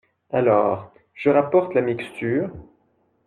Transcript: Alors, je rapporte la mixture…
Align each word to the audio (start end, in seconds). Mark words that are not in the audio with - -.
Alors, 0.31 0.91
je 1.13 1.29
rapporte 1.29 1.75
la 1.75 1.81
mixture… 1.81 2.49